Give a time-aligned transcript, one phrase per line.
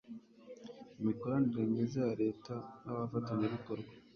[0.99, 2.53] imikoranire myiza ya leta
[2.83, 3.91] n'abafatanyabikorwa